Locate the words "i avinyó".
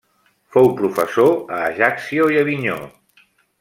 2.37-2.83